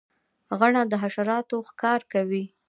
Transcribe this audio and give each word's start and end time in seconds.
غڼه 0.59 0.81
د 0.91 0.93
حشراتو 1.01 1.57
ښکار 1.69 2.01
کوي 2.13 2.43